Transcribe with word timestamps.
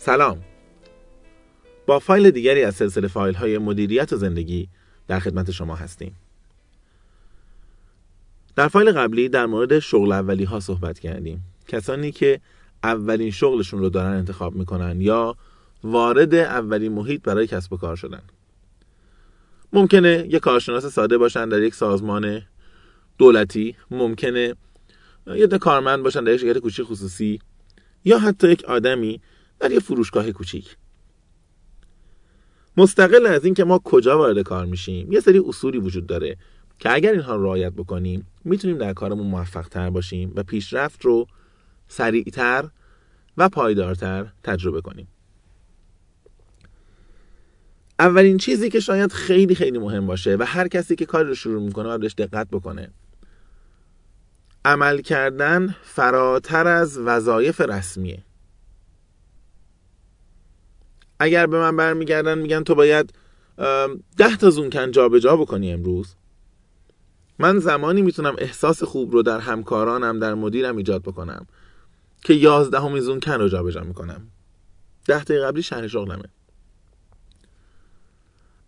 سلام. 0.00 0.44
با 1.86 1.98
فایل 1.98 2.30
دیگری 2.30 2.64
از 2.64 2.74
سلسله 2.74 3.08
فایل 3.08 3.34
های 3.34 3.58
مدیریت 3.58 4.12
و 4.12 4.16
زندگی 4.16 4.68
در 5.08 5.18
خدمت 5.18 5.50
شما 5.50 5.74
هستیم. 5.74 6.16
در 8.56 8.68
فایل 8.68 8.92
قبلی 8.92 9.28
در 9.28 9.46
مورد 9.46 9.78
شغل 9.78 10.12
اولی 10.12 10.44
ها 10.44 10.60
صحبت 10.60 10.98
کردیم. 10.98 11.44
کسانی 11.68 12.12
که 12.12 12.40
اولین 12.82 13.30
شغلشون 13.30 13.80
رو 13.80 13.88
دارن 13.88 14.12
انتخاب 14.12 14.54
می‌کنن 14.54 15.00
یا 15.00 15.36
وارد 15.84 16.34
اولین 16.34 16.92
محیط 16.92 17.22
برای 17.22 17.46
کسب 17.46 17.72
و 17.72 17.76
کار 17.76 17.96
شدن. 17.96 18.22
ممکنه 19.72 20.26
یک 20.28 20.42
کارشناس 20.42 20.86
ساده 20.86 21.18
باشن 21.18 21.48
در 21.48 21.62
یک 21.62 21.74
سازمان 21.74 22.42
دولتی 23.18 23.76
ممکنه 23.90 24.54
یه 25.26 25.46
کارمند 25.46 26.02
باشن 26.02 26.24
در 26.24 26.32
یک 26.32 26.40
شرکت 26.40 26.58
کوچیک 26.58 26.86
خصوصی 26.86 27.40
یا 28.04 28.18
حتی 28.18 28.48
یک 28.48 28.64
آدمی 28.64 29.20
در 29.60 29.70
یک 29.70 29.78
فروشگاه 29.78 30.32
کوچیک. 30.32 30.76
مستقل 32.76 33.26
از 33.26 33.44
اینکه 33.44 33.64
ما 33.64 33.78
کجا 33.78 34.18
وارد 34.18 34.42
کار 34.42 34.66
میشیم 34.66 35.12
یه 35.12 35.20
سری 35.20 35.42
اصولی 35.46 35.78
وجود 35.78 36.06
داره 36.06 36.36
که 36.78 36.92
اگر 36.92 37.12
اینها 37.12 37.36
رو 37.36 37.42
رعایت 37.42 37.72
بکنیم 37.72 38.26
می‌تونیم 38.44 38.78
در 38.78 38.92
کارمون 38.92 39.26
موفق 39.26 39.68
تر 39.68 39.90
باشیم 39.90 40.32
و 40.36 40.42
پیشرفت 40.42 41.04
رو 41.04 41.26
سریعتر 41.88 42.68
و 43.36 43.48
پایدارتر 43.48 44.32
تجربه 44.42 44.80
کنیم. 44.80 45.08
اولین 47.98 48.38
چیزی 48.38 48.70
که 48.70 48.80
شاید 48.80 49.12
خیلی 49.12 49.54
خیلی 49.54 49.78
مهم 49.78 50.06
باشه 50.06 50.36
و 50.36 50.42
هر 50.42 50.68
کسی 50.68 50.96
که 50.96 51.06
کاری 51.06 51.28
رو 51.28 51.34
شروع 51.34 51.62
می‌کنه 51.62 51.98
باید 51.98 52.14
دقت 52.14 52.48
بکنه 52.50 52.90
عمل 54.64 55.00
کردن 55.00 55.74
فراتر 55.82 56.66
از 56.66 56.98
وظایف 56.98 57.60
رسمیه. 57.60 58.24
اگر 61.18 61.46
به 61.46 61.58
من 61.58 61.76
برمیگردن 61.76 62.38
میگن 62.38 62.62
تو 62.62 62.74
باید 62.74 63.12
ده 64.16 64.36
تا 64.40 64.50
زونکن 64.50 64.90
جابجا 64.90 65.36
بکنی 65.36 65.72
امروز. 65.72 66.14
من 67.38 67.58
زمانی 67.58 68.02
می‌تونم 68.02 68.36
احساس 68.38 68.82
خوب 68.82 69.12
رو 69.12 69.22
در 69.22 69.38
همکارانم 69.38 70.18
در 70.18 70.34
مدیرم 70.34 70.76
ایجاد 70.76 71.02
بکنم 71.02 71.46
که 72.24 72.34
یازدهمین 72.34 73.00
زونکن 73.00 73.32
رو 73.32 73.48
جابجا 73.48 73.80
می‌کنم. 73.80 74.20
ده 75.06 75.24
تا 75.24 75.34
قبلی 75.34 75.62
شهر 75.62 75.86
شغلمه. 75.86 76.24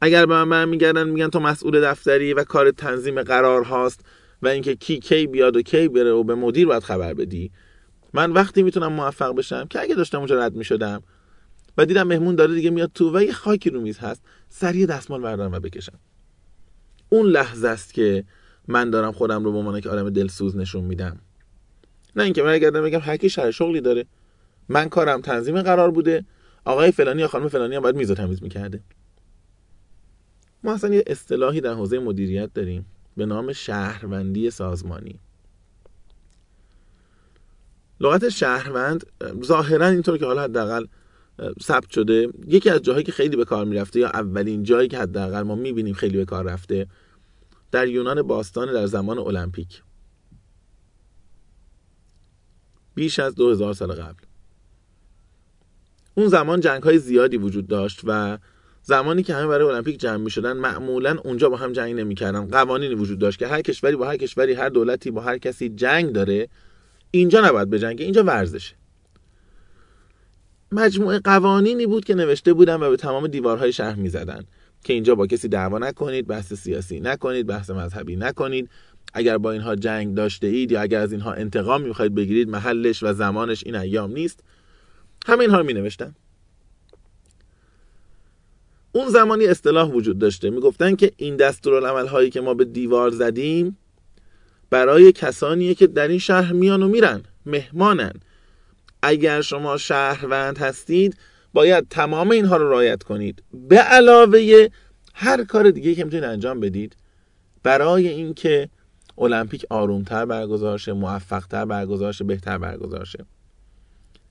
اگر 0.01 0.27
به 0.27 0.35
من 0.35 0.49
برمیگردن 0.49 1.09
میگن 1.09 1.29
تو 1.29 1.41
مسئول 1.41 1.81
دفتری 1.81 2.35
و 2.35 2.45
کار 2.45 2.71
تنظیم 2.71 3.23
قرار 3.23 3.63
هاست 3.63 4.05
و 4.43 4.49
اینکه 4.49 4.75
کی 4.75 4.99
کی 4.99 5.27
بیاد 5.27 5.57
و 5.57 5.63
کی 5.63 5.89
بره 5.89 6.11
و 6.11 6.25
به 6.25 6.35
مدیر 6.35 6.67
باید 6.67 6.83
خبر 6.83 7.15
بدی 7.15 7.51
من 8.13 8.33
وقتی 8.33 8.63
می‌تونم 8.63 8.93
موفق 8.93 9.35
بشم 9.35 9.67
که 9.67 9.81
اگه 9.81 9.95
داشتم 9.95 10.19
اونجا 10.19 10.47
رد 10.47 10.55
می‌شدم 10.55 11.03
و 11.77 11.87
دیدم 11.87 12.03
مهمون 12.03 12.35
داره 12.35 12.55
دیگه 12.55 12.71
میاد 12.71 12.91
تو 12.95 13.17
و 13.17 13.23
یه 13.23 13.33
خاکی 13.33 13.71
رو 13.71 13.81
میز 13.81 13.99
هست 13.99 14.23
سریع 14.49 14.87
دستمال 14.87 15.23
بردارم 15.23 15.53
و 15.53 15.61
بکشم. 15.61 15.99
اون 17.09 17.27
لحظه 17.27 17.69
است 17.69 17.95
که 17.95 18.25
من 18.69 18.91
دارم 18.91 19.13
خودم 19.13 19.45
رو 19.45 19.53
به 19.53 19.59
عنوان 19.59 19.81
که 19.81 19.89
آدم 19.91 20.11
دلسوز 20.11 20.57
نشون 20.57 20.85
میدم. 20.85 21.19
نه 22.17 22.23
اینکه 22.23 22.43
من 22.43 22.59
گردم 22.59 22.83
بگم 22.83 23.01
هر 23.01 23.17
کی 23.17 23.31
شغلی 23.31 23.81
داره 23.81 24.07
من 24.69 24.89
کارم 24.89 25.21
تنظیم 25.21 25.63
قرار 25.63 25.91
بوده 25.91 26.25
آقای 26.65 26.93
فلانی 26.93 27.21
یا 27.21 27.29
خانم 27.29 27.49
فلانی 27.49 27.77
هم 27.77 27.83
باید 27.83 27.97
میز 27.97 28.13
تمیز 28.13 28.43
می‌کرده. 28.43 28.81
ما 30.65 30.75
اصلا 30.75 30.95
یه 30.95 31.05
اصطلاحی 31.07 31.61
در 31.61 31.73
حوزه 31.75 31.99
مدیریت 31.99 32.55
داریم 32.55 32.87
به 33.17 33.27
نام 33.27 33.53
شهروندی 33.53 34.51
سازمانی. 34.51 35.21
لغت 38.01 38.29
شهروند 38.29 39.07
ظاهرا 39.45 39.87
اینطور 39.87 40.19
که 40.19 40.27
حالا 40.27 40.43
حداقل 40.43 40.87
ثبت 41.63 41.91
شده. 41.91 42.29
یکی 42.47 42.71
از 42.71 42.83
جاهایی 42.83 43.05
که 43.05 43.13
خیلی 43.13 43.37
به 43.37 43.45
کار 43.45 43.65
می‌رفته 43.65 44.01
یا 44.01 44.09
اولین 44.09 44.63
جایی 44.63 44.89
که 44.89 44.99
حداقل 44.99 45.43
ما 45.43 45.55
می‌بینیم 45.55 45.95
خیلی 45.95 46.17
به 46.17 46.25
کار 46.25 46.45
رفته 46.45 46.87
در 47.71 47.89
یونان 47.89 48.23
باستان 48.23 48.73
در 48.73 48.87
زمان 48.87 49.19
المپیک. 49.19 49.83
بیش 52.95 53.19
از 53.19 53.35
دو 53.35 53.51
هزار 53.51 53.75
سال 53.75 53.93
قبل. 53.93 54.25
اون 56.15 56.29
زمان 56.29 56.61
جنگ 56.61 56.83
های 56.83 56.99
زیادی 56.99 57.37
وجود 57.37 57.67
داشت 57.67 58.01
و 58.05 58.39
زمانی 58.83 59.23
که 59.23 59.35
همه 59.35 59.47
برای 59.47 59.69
المپیک 59.69 60.01
جمع 60.01 60.17
می 60.17 60.31
شدن 60.31 60.53
معمولا 60.53 61.19
اونجا 61.25 61.49
با 61.49 61.57
هم 61.57 61.73
جنگ 61.73 61.95
نمی‌کردن. 61.95 62.49
قوانینی 62.49 62.95
وجود 62.95 63.19
داشت 63.19 63.39
که 63.39 63.47
هر 63.47 63.63
کشوری 63.63 63.97
با 63.97 64.07
هر 64.07 64.17
کشوری 64.17 64.53
هر 64.53 64.69
دولتی 64.69 65.11
با 65.11 65.21
هر 65.21 65.39
کسی 65.39 65.69
جنگ 65.69 66.13
داره 66.13 66.49
اینجا 67.11 67.41
نباید 67.41 67.71
بجنگه 67.71 68.05
اینجا 68.05 68.25
ورزشه. 68.25 68.80
مجموعه 70.73 71.19
قوانینی 71.19 71.87
بود 71.87 72.05
که 72.05 72.15
نوشته 72.15 72.53
بودن 72.53 72.75
و 72.75 72.91
به 72.91 72.97
تمام 72.97 73.27
دیوارهای 73.27 73.73
شهر 73.73 73.95
می‌زدن 73.95 74.45
که 74.85 74.93
اینجا 74.93 75.15
با 75.15 75.27
کسی 75.27 75.49
دعوا 75.49 75.79
نکنید 75.79 76.27
بحث 76.27 76.53
سیاسی 76.53 77.01
نکنید 77.01 77.47
بحث 77.47 77.71
مذهبی 77.71 78.17
نکنید. 78.17 78.71
اگر 79.15 79.39
با 79.39 79.53
اینها 79.53 79.75
جنگ 79.77 80.15
داشته 80.15 80.47
اید 80.47 80.73
یا 80.73 80.81
اگر 80.81 81.01
از 81.01 81.13
اینها 81.13 81.33
انتقام 81.33 81.83
می‌خواید 81.83 82.15
بگیرید 82.15 82.49
محلش 82.49 83.03
و 83.03 83.13
زمانش 83.13 83.63
این 83.67 83.77
ایام 83.77 84.13
نیست. 84.13 84.41
همه 85.27 85.41
اینها 85.41 85.63
می 85.63 85.73
نوشتن 85.73 86.15
اون 88.93 89.09
زمانی 89.09 89.47
اصطلاح 89.47 89.91
وجود 89.91 90.19
داشته. 90.19 90.51
می‌گفتن 90.51 90.97
که 90.97 91.13
این 91.17 91.37
دستورالعمل 91.37 92.07
هایی 92.07 92.31
که 92.31 92.41
ما 92.41 92.55
به 92.55 92.65
دیوار 92.65 93.11
زدیم 93.11 93.77
برای 94.71 95.13
کسانیه 95.13 95.75
که 95.75 95.87
در 95.87 96.09
این 96.09 96.19
شهر 96.19 96.53
میان 96.53 96.83
و 96.83 96.89
میرن 96.89 97.23
مهمانن. 97.47 98.13
اگر 99.03 99.41
شما 99.41 99.77
شهروند 99.77 100.59
هستید 100.59 101.17
باید 101.53 101.89
تمام 101.89 102.31
اینها 102.31 102.57
رو 102.57 102.71
رعایت 102.71 103.03
کنید. 103.03 103.43
به 103.53 103.79
علاوه 103.79 104.69
هر 105.15 105.45
کار 105.45 105.71
دیگه 105.71 105.95
که 105.95 106.05
می‌تونید 106.05 106.25
انجام 106.25 106.61
بدید 106.61 106.97
برای 107.63 108.09
اینکه 108.09 108.69
المپیک 109.19 109.67
آرومتر 109.71 110.25
برگزار 110.25 110.79
شه 110.79 110.93
موفقتر 110.93 111.65
برگزار 111.65 112.13
شه 112.13 112.25
بهتر 112.25 112.59
برگزار 112.59 113.05
شه. 113.05 113.25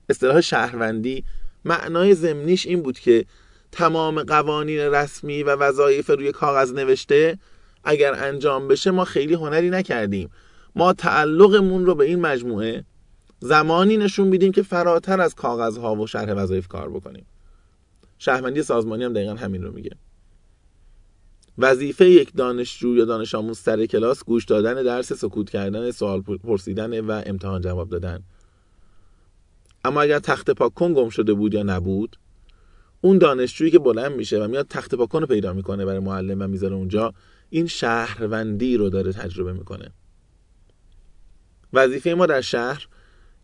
اصطلاح 0.08 0.40
شهروندی 0.40 1.24
معنای 1.64 2.14
ضمنیش 2.14 2.66
این 2.66 2.82
بود 2.82 2.98
که 2.98 3.24
تمام 3.72 4.22
قوانین 4.22 4.78
رسمی 4.78 5.42
و 5.42 5.56
وظایف 5.56 6.10
روی 6.10 6.32
کاغذ 6.32 6.72
نوشته 6.72 7.38
اگر 7.84 8.14
انجام 8.14 8.68
بشه 8.68 8.90
ما 8.90 9.04
خیلی 9.04 9.34
هنری 9.34 9.70
نکردیم. 9.70 10.30
ما 10.76 10.92
تعلقمون 10.92 11.86
رو 11.86 11.94
به 11.94 12.04
این 12.04 12.20
مجموعه 12.20 12.84
زمانی 13.40 13.96
نشون 13.96 14.28
میدیم 14.28 14.52
که 14.52 14.62
فراتر 14.62 15.20
از 15.20 15.34
کاغذها 15.34 15.96
و 15.96 16.06
شرح 16.06 16.32
وظایف 16.32 16.68
کار 16.68 16.90
بکنیم. 16.90 17.26
شهروندی 18.18 18.62
سازمانی 18.62 19.04
هم 19.04 19.12
دقیقا 19.12 19.34
همین 19.34 19.62
رو 19.62 19.72
میگه. 19.72 19.90
وظیفه 21.58 22.10
یک 22.10 22.32
دانشجو 22.36 22.96
یا 22.96 23.04
دانش 23.04 23.34
آموز 23.34 23.58
سر 23.58 23.86
کلاس 23.86 24.24
گوش 24.24 24.44
دادن 24.44 24.82
درس 24.82 25.12
سکوت 25.12 25.50
کردن 25.50 25.90
سوال 25.90 26.20
پرسیدن 26.22 27.00
و 27.00 27.22
امتحان 27.26 27.60
جواب 27.60 27.88
دادن. 27.88 28.22
اما 29.84 30.02
اگر 30.02 30.18
تخت 30.18 30.50
پاک 30.50 30.74
کن 30.74 30.94
گم 30.94 31.08
شده 31.08 31.32
بود 31.32 31.54
یا 31.54 31.62
نبود 31.62 32.16
اون 33.00 33.18
دانشجویی 33.18 33.70
که 33.70 33.78
بلند 33.78 34.12
میشه 34.12 34.44
و 34.44 34.48
میاد 34.48 34.66
تخت 34.66 34.94
پاکن 34.94 35.20
رو 35.20 35.26
پیدا 35.26 35.52
می‌کنه 35.52 35.84
برای 35.84 35.98
معلم 35.98 36.42
و 36.42 36.46
می‌ذاره 36.46 36.74
اونجا 36.74 37.14
این 37.50 37.66
شهروندی 37.66 38.76
رو 38.76 38.90
داره 38.90 39.12
تجربه 39.12 39.52
می‌کنه. 39.52 39.90
وظیفه 41.72 42.14
ما 42.14 42.26
در 42.26 42.40
شهر 42.40 42.88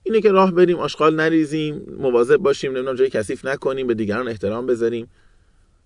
اینه 0.06 0.20
که 0.20 0.32
راه 0.32 0.50
بریم 0.50 0.78
آشغال 0.78 1.14
نریزیم 1.14 1.82
مواظب 1.98 2.36
باشیم 2.36 2.72
نمی‌دونم 2.72 2.96
جای 2.96 3.10
کثیف 3.10 3.44
نکنیم 3.44 3.86
به 3.86 3.94
دیگران 3.94 4.28
احترام 4.28 4.66
بذاریم. 4.66 5.08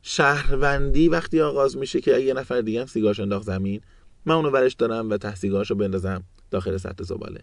شهروندی 0.03 1.09
وقتی 1.09 1.41
آغاز 1.41 1.77
میشه 1.77 2.01
که 2.01 2.19
یه 2.19 2.35
نفر 2.35 2.61
دیگه 2.61 2.81
هم 2.81 2.87
سیگارش 2.87 3.21
انداخت 3.21 3.47
زمین 3.47 3.81
من 4.27 4.35
اونو 4.35 4.51
ورش 4.51 4.75
دارم 4.75 5.11
و 5.11 5.17
ته 5.17 5.49
رو 5.49 5.77
بندازم 5.77 6.23
داخل 6.51 6.77
سطح 6.77 7.05
زباله. 7.05 7.41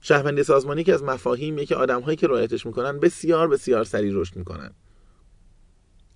شهروندی 0.00 0.42
سازمانی 0.42 0.84
که 0.84 0.94
از 0.94 1.02
مفاهیمیه 1.02 1.66
که 1.66 1.76
آدمهایی 1.76 2.16
که 2.16 2.26
رعایتش 2.26 2.66
می‌کنن 2.66 3.00
بسیار 3.00 3.48
بسیار 3.48 3.84
سریع 3.84 4.12
رشد 4.14 4.36
می‌کنن. 4.36 4.70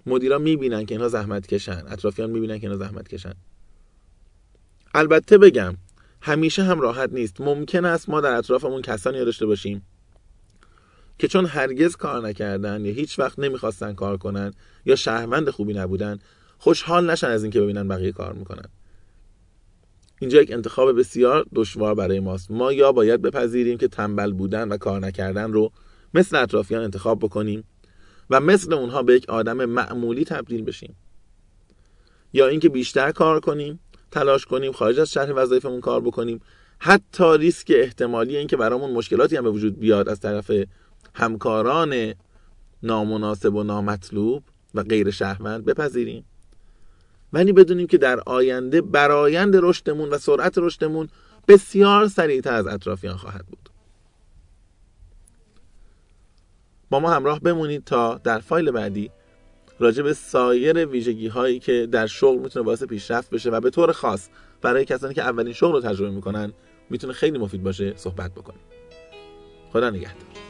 مدیرا 0.07 0.39
می‌بینن 0.39 0.87
که 0.87 0.95
اینها 0.95 1.09
زحمت 1.09 1.47
کشن 1.47 1.85
اطرافیان 1.89 2.31
می‌بینن 2.31 2.59
که 2.59 2.67
اینها 2.67 2.79
زحمت 2.87 3.09
کشن. 3.09 3.35
البته 4.95 5.39
بگم 5.39 5.77
همیشه 6.23 6.63
هم 6.63 6.81
راحت 6.81 7.13
نیست. 7.13 7.41
ممکن 7.41 7.85
است 7.85 8.09
ما 8.09 8.21
در 8.21 8.35
اطرافمون 8.35 8.83
کسانی 8.83 9.25
داشته 9.25 9.47
باشیم 9.47 9.83
که 11.19 11.29
چون 11.29 11.47
هرگز 11.47 11.97
کار 11.97 12.29
نکردن 12.29 12.85
یا 12.85 12.93
هیچ 12.93 13.19
وقت 13.19 13.39
نمی‌خواستن 13.39 13.93
کار 13.93 14.17
کنن 14.17 14.53
یا 14.85 14.97
شهروند 14.97 15.51
خوبی 15.51 15.75
نبودن 15.75 16.19
خوشحال 16.59 17.11
نشن 17.11 17.27
از 17.27 17.43
اینکه 17.43 17.61
ببینن 17.61 17.89
بقیه 17.89 18.13
کار 18.13 18.33
می‌کنن. 18.33 18.69
اینجا 20.21 20.43
یک 20.43 20.53
انتخاب 20.53 20.99
بسیار 20.99 21.47
دشوار 21.55 21.95
برای 21.95 22.21
ماست. 22.21 22.51
ما 22.51 22.73
یا 22.73 22.93
باید 22.93 23.23
بپذیریم 23.23 23.79
که 23.79 23.89
تنبل 23.89 24.33
بودن 24.33 24.69
و 24.69 24.77
کار 24.77 25.01
نکردن 25.01 25.53
رو 25.53 25.73
مثل 26.15 26.37
اطرافیان 26.37 26.83
انتخاب 26.83 27.19
بکنیم 27.19 27.65
و 28.31 28.41
مثل 28.41 28.73
اونها 28.73 29.03
به 29.03 29.15
یک 29.15 29.29
آدم 29.29 29.65
معمولی 29.65 30.25
تبدیل 30.25 30.65
بشیم. 30.65 30.97
یا 32.33 32.47
اینکه 32.47 32.69
بیشتر 32.69 33.13
کار 33.13 33.41
کنیم 33.41 33.81
تلاش 34.11 34.47
کنیم 34.47 34.73
خارج 34.73 35.01
از 35.01 35.13
شهر 35.13 35.33
وظایفمون 35.37 35.81
کار 35.81 36.01
بکنیم. 36.01 36.41
حتی 36.79 37.39
ریسک 37.39 37.73
احتمالی 37.77 38.37
اینکه 38.37 38.57
برامون 38.57 38.91
مشکلاتی 38.91 39.37
هم 39.37 39.45
به 39.45 39.51
وجود 39.51 39.79
بیاد 39.79 40.09
از 40.09 40.21
طرف 40.21 40.53
همکاران 41.15 42.15
نامناسب 42.83 43.55
و 43.55 43.63
نامطلوب 43.63 44.43
و 44.75 44.83
غیر 44.83 45.11
شهروند 45.11 45.65
بپذیریم. 45.65 46.25
ولی 47.33 47.53
بدونیم 47.53 47.87
که 47.87 47.99
در 47.99 48.21
آینده 48.21 48.81
برایند 48.81 49.57
رشدمون 49.57 50.09
و 50.09 50.19
سرعت 50.19 50.59
رشدمون 50.59 51.09
بسیار 51.49 52.09
سریعتر 52.09 52.55
از 52.55 52.67
اطرافیان 52.67 53.17
خواهد 53.17 53.47
بود. 53.47 53.71
با 56.91 57.01
ما 57.01 57.11
همراه 57.11 57.41
بمونید 57.41 57.85
تا 57.85 58.21
در 58.25 58.39
فایل 58.39 58.71
بعدی 58.71 59.11
راجع 59.81 60.03
به 60.03 60.13
سایر 60.13 60.87
ویژگی 60.87 61.29
هایی 61.29 61.59
که 61.59 61.89
در 61.93 62.07
شغل 62.07 62.39
می‌تونه 62.39 62.65
باعث 62.65 62.83
پیشرفت 62.83 63.31
بشه 63.31 63.51
و 63.51 63.61
به 63.61 63.71
طور 63.71 63.93
خاص 63.93 64.29
برای 64.63 64.85
کسانی 64.85 65.15
که 65.15 65.23
اولین 65.23 65.53
شغل 65.53 65.73
رو 65.73 65.81
تجربه 65.81 66.11
می‌کنن 66.11 66.53
می‌تونه 66.91 67.13
خیلی 67.13 67.39
مفید 67.39 67.63
باشه 67.63 67.93
صحبت 67.97 68.35
بکنیم. 68.35 68.61
خدا 69.73 69.91
نگهدار. 69.91 70.50